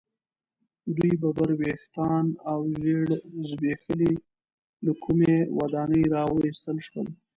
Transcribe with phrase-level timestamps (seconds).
[0.95, 3.07] دوی ببر ویښتان او ژیړ
[3.49, 4.13] زبیښلي
[4.85, 7.07] له کومې ودانۍ را ویستل شول.